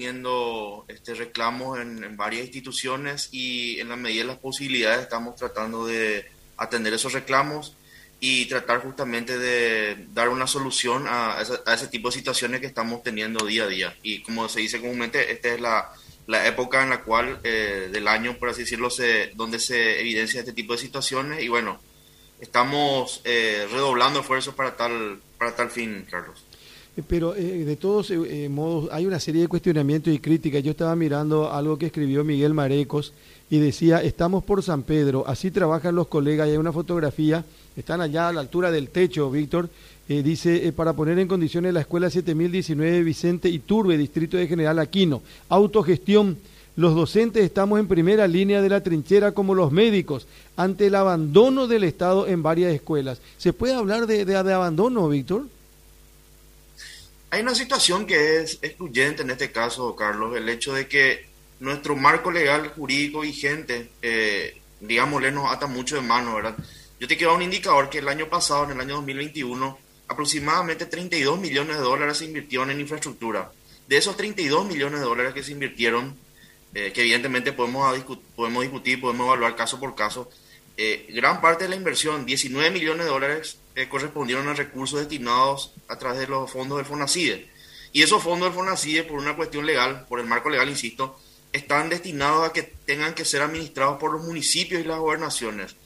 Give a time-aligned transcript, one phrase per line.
[0.00, 5.86] teniendo este, reclamos en, varias instituciones y en la medida de las posibilidades estamos tratando
[5.86, 6.24] de
[6.56, 7.76] atender esos reclamos
[8.18, 13.44] y tratar justamente de dar una solución a, ese tipo de situaciones que estamos teniendo
[13.44, 13.96] día a día.
[14.02, 15.92] Y como se dice comúnmente, esta es la,
[16.26, 20.40] la época en la cual eh, del año, por así decirlo, se, donde se evidencia
[20.40, 21.78] este tipo de situaciones y bueno,
[22.40, 26.46] estamos eh, redoblando esfuerzos para tal, para tal fin, Carlos.
[26.96, 28.12] Eh, pero de todos
[28.50, 30.62] modos hay una serie de cuestionamientos y críticas.
[30.62, 33.12] Yo estaba mirando algo que escribió Miguel Marecos
[33.48, 37.44] y decía, estamos por San Pedro, así trabajan los colegas y hay una fotografía
[37.76, 39.68] están allá a la altura del techo, Víctor.
[40.08, 44.78] Eh, dice, eh, para poner en condiciones la Escuela 7019 Vicente Iturbe, Distrito de General
[44.78, 45.22] Aquino.
[45.48, 46.36] Autogestión.
[46.76, 51.66] Los docentes estamos en primera línea de la trinchera como los médicos ante el abandono
[51.66, 53.20] del Estado en varias escuelas.
[53.38, 55.46] ¿Se puede hablar de, de, abandono, Víctor?
[57.32, 61.26] Hay una situación que es excluyente en este caso, Carlos, el hecho de que
[61.60, 66.56] nuestro marco legal jurídico vigente, eh, digámosle, nos ata mucho de mano, ¿verdad?
[66.98, 70.86] Yo te quiero dar un indicador que el año pasado, en el año 2021, aproximadamente
[70.86, 73.52] 32 millones de dólares se invirtieron en infraestructura.
[73.86, 76.16] De esos 32 millones de dólares que se invirtieron,
[76.74, 77.96] eh, que evidentemente podemos,
[78.34, 80.28] podemos discutir, podemos evaluar caso por caso,
[80.82, 85.74] eh, gran parte de la inversión, 19 millones de dólares, eh, correspondieron a recursos destinados
[85.88, 87.50] a través de los fondos del FONACIDE.
[87.92, 91.20] Y esos fondos del FONACIDE, por una cuestión legal, por el marco legal, insisto,
[91.52, 95.76] están destinados a que tengan que ser administrados por los municipios y las gobernaciones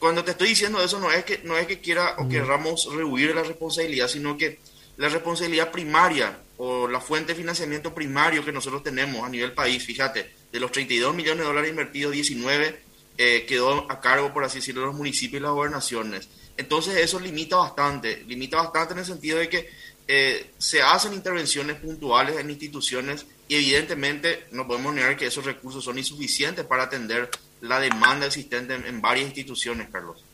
[0.00, 3.34] cuando te estoy diciendo eso no es que no es que quiera o querramos rehuir
[3.34, 4.58] la responsabilidad, sino que
[4.96, 9.84] la responsabilidad primaria o la fuente de financiamiento primario que nosotros tenemos a nivel país,
[9.84, 12.89] fíjate, de los 32 millones de dólares invertidos, 19
[13.22, 16.30] eh, quedó a cargo, por así decirlo, de los municipios y las gobernaciones.
[16.56, 19.68] Entonces eso limita bastante, limita bastante en el sentido de que
[20.08, 25.84] eh, se hacen intervenciones puntuales en instituciones y evidentemente no podemos negar que esos recursos
[25.84, 27.28] son insuficientes para atender
[27.60, 30.24] la demanda existente en, varias instituciones, Carlos.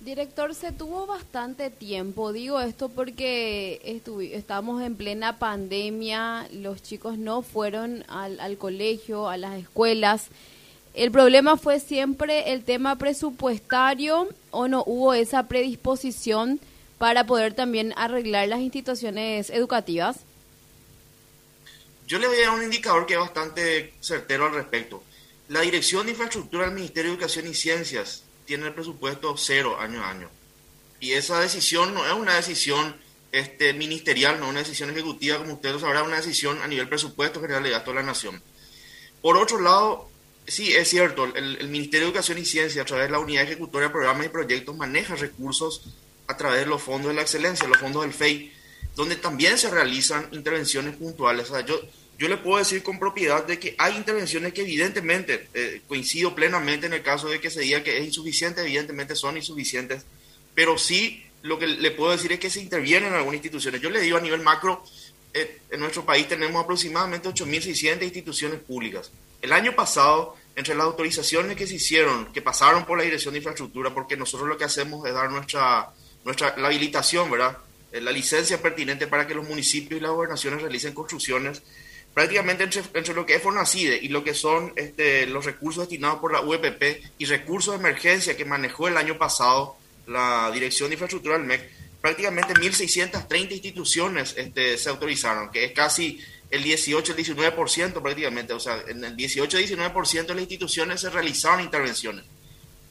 [0.00, 3.80] Director, se tuvo bastante tiempo, digo esto porque
[4.32, 10.28] estamos en plena pandemia, los chicos no fueron al, al colegio, a las escuelas.
[10.94, 16.60] El problema fue siempre el tema presupuestario o no hubo esa predisposición
[16.98, 20.18] para poder también arreglar las instituciones educativas.
[22.06, 25.02] Yo le voy a dar un indicador que es bastante certero al respecto.
[25.48, 30.02] La Dirección de Infraestructura del Ministerio de Educación y Ciencias tiene el presupuesto cero año
[30.04, 30.28] a año.
[31.00, 32.94] Y esa decisión no es una decisión
[33.32, 36.88] este, ministerial, no es una decisión ejecutiva, como ustedes lo sabrán, una decisión a nivel
[36.88, 38.42] presupuesto general de gasto de la nación.
[39.22, 40.11] Por otro lado,
[40.46, 43.88] sí, es cierto, el, Ministerio de Educación y Ciencia, a través de la Unidad Ejecutoria
[43.88, 45.82] de Programas y Proyectos, maneja recursos
[46.26, 48.52] a través de los fondos de la excelencia, los fondos del FEI,
[48.94, 51.48] donde también se realizan intervenciones puntuales.
[51.66, 51.80] Yo,
[52.18, 56.86] yo le puedo decir con propiedad de que hay intervenciones que evidentemente, eh, coincido plenamente
[56.86, 60.04] en el caso de que se diga que es insuficiente, evidentemente son insuficientes,
[60.54, 63.80] pero sí lo que le puedo decir es que se intervienen en algunas instituciones.
[63.80, 64.84] Yo le digo a nivel macro,
[65.34, 69.10] eh, en nuestro país tenemos aproximadamente 8.600 instituciones públicas.
[69.42, 73.38] El año pasado, entre las autorizaciones que se hicieron, que pasaron por la Dirección de
[73.38, 75.90] Infraestructura, porque nosotros lo que hacemos es dar nuestra,
[76.24, 77.58] nuestra la habilitación, ¿verdad?
[77.92, 81.62] Eh, la licencia pertinente para que los municipios y las gobernaciones realicen construcciones
[82.14, 86.32] prácticamente entre, lo que es FONACIDE y lo que son este, los recursos destinados por
[86.32, 89.76] la UEPP y recursos de emergencia que manejó el año pasado
[90.06, 91.70] la Dirección de Infraestructura del MEC,
[92.00, 96.20] prácticamente 1.630 instituciones este, se autorizaron, que es casi
[96.52, 101.08] el 18, el 19% prácticamente, o sea, en el 18, 19% de las instituciones se
[101.08, 102.26] realizaron intervenciones.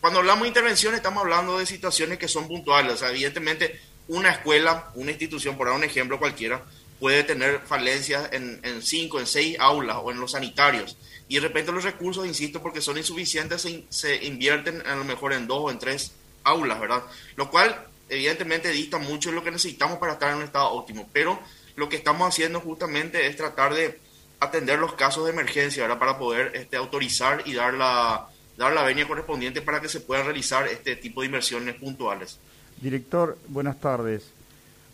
[0.00, 4.30] Cuando hablamos de intervenciones estamos hablando de situaciones que son puntuales, o sea, evidentemente una
[4.30, 6.64] escuela, una institución, por dar un ejemplo cualquiera,
[6.98, 10.96] puede tener falencias en, cinco, en seis aulas o en los sanitarios.
[11.28, 15.32] Y de repente los recursos, insisto, porque son insuficientes, se, se invierten a lo mejor
[15.32, 16.10] en dos o en tres
[16.42, 17.04] aulas, ¿verdad?
[17.36, 21.08] Lo cual evidentemente dista mucho de lo que necesitamos para estar en un estado óptimo.
[21.12, 21.40] Pero
[21.76, 23.98] lo que estamos haciendo justamente es tratar de
[24.40, 25.98] atender los casos de emergencia, ¿verdad?
[25.98, 30.26] Para poder este, autorizar y dar la, dar la venia correspondiente para que se puedan
[30.26, 32.38] realizar este tipo de inversiones puntuales.
[32.80, 34.24] Director, buenas tardes.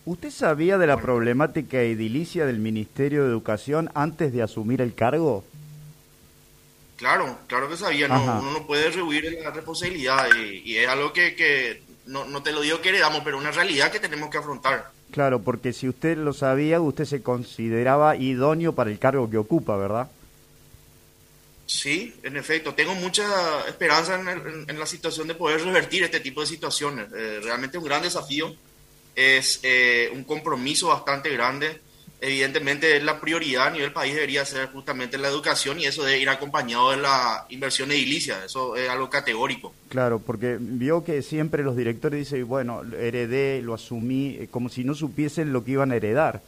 [0.04, 5.44] ¿Usted sabía de la problemática edilicia del Ministerio de Educación antes de asumir el cargo?
[6.96, 8.06] Claro, claro que sabía.
[8.06, 12.80] uno no puede rehuir la responsabilidad y, es algo que, no, no, te lo digo
[12.80, 14.90] que heredamos, pero una realidad que tenemos que afrontar.
[15.12, 19.76] Claro, porque si usted lo sabía, usted se consideraba idóneo para el cargo que ocupa,
[19.76, 20.10] ¿verdad?
[21.66, 22.74] Sí, en efecto.
[22.74, 23.24] Tengo mucha
[23.68, 27.06] esperanza en, la situación de poder revertir este tipo de situaciones.
[27.14, 28.54] Eh, realmente un gran desafío
[29.14, 31.80] es eh, un compromiso bastante grande
[32.20, 36.28] evidentemente la prioridad a nivel país debería ser justamente la educación y eso debe ir
[36.28, 39.74] acompañado de la inversión edilicia, eso es algo categórico.
[39.88, 44.84] Claro, porque vio que siempre los directores dicen, bueno, heredé, lo asumí, eh, como si
[44.84, 46.42] no supiesen lo que iban a heredar.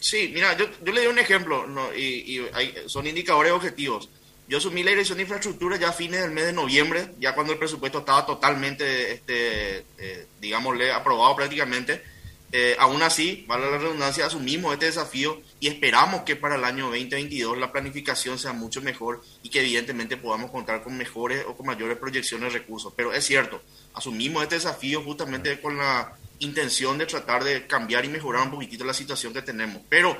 [0.00, 1.64] Sí, mira, yo, yo le doy un ejemplo,
[1.96, 2.40] y,
[2.86, 4.10] son indicadores objetivos.
[4.48, 7.52] Yo asumí la dirección de infraestructura ya a fines del mes de noviembre, ya cuando
[7.52, 12.15] el presupuesto estaba totalmente, este, eh, digámosle, aprobado prácticamente
[12.58, 16.84] eh, aún así, vale la redundancia, asumimos este desafío y esperamos que para el año
[16.86, 21.66] 2022 la planificación sea mucho mejor y que evidentemente podamos contar con mejores o con
[21.66, 22.94] mayores proyecciones de recursos.
[22.96, 23.60] Pero es cierto,
[23.92, 28.86] asumimos este desafío justamente con la intención de tratar de cambiar y mejorar un poquitito
[28.86, 29.82] la situación que tenemos.
[29.90, 30.16] Pero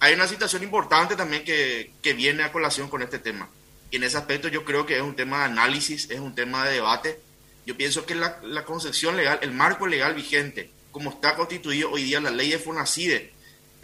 [0.00, 3.50] hay una situación importante también que, que viene a colación con este tema.
[3.90, 6.64] Y en ese aspecto yo creo que es un tema de análisis, es un tema
[6.64, 7.20] de debate.
[7.66, 12.04] Yo pienso que la, la concepción legal, el marco legal vigente, como está constituido hoy
[12.04, 13.32] día la ley de FONACIDE,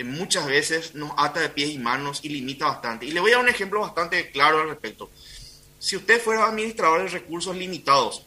[0.05, 3.05] muchas veces nos ata de pies y manos y limita bastante.
[3.05, 5.11] Y le voy a dar un ejemplo bastante claro al respecto.
[5.81, 8.23] Si usted fuera administrador de recursos limitados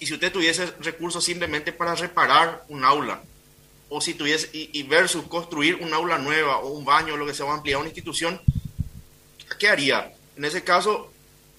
[0.00, 3.22] y si usted tuviese recursos simplemente para reparar un aula,
[3.88, 7.46] o si tuviese, y, versus construir un aula nueva o un baño, lo que sea,
[7.46, 8.40] o ampliar una institución,
[9.60, 10.12] ¿qué haría?
[10.36, 11.12] En ese caso,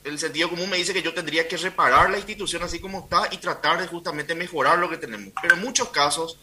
[0.04, 3.28] el sentido común me dice que yo tendría que reparar la institución así como está
[3.32, 5.34] y tratar de justamente mejorar lo que tenemos.
[5.42, 6.38] Pero en muchos casos,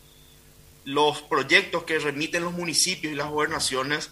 [0.85, 4.11] los proyectos que remiten los municipios y las gobernaciones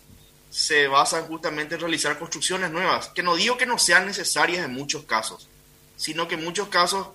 [0.50, 4.72] se basan justamente en realizar construcciones nuevas, que no digo que no sean necesarias en
[4.72, 5.48] muchos casos,
[5.96, 7.08] sino que en muchos casos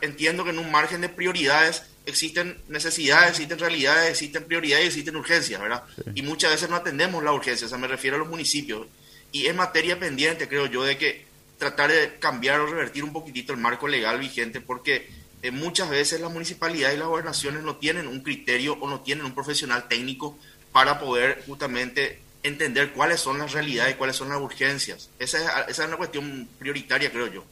[0.00, 5.16] entiendo que en un margen de prioridades existen necesidades, existen realidades, existen prioridades y existen
[5.16, 5.84] urgencias, ¿verdad?
[6.14, 8.86] Y muchas veces no atendemos la urgencia, o sea, me refiero a los municipios.
[9.32, 11.26] Y es materia pendiente, creo yo, de que
[11.60, 15.08] tratar de cambiar o revertir un poquitito el marco legal vigente porque
[15.42, 19.26] eh, muchas veces las municipalidades y las gobernaciones no tienen un criterio o no tienen
[19.26, 20.38] un profesional técnico
[20.72, 25.10] para poder justamente entender cuáles son las realidades y cuáles son las urgencias.
[25.18, 27.44] Esa es, esa es una cuestión prioritaria, creo yo.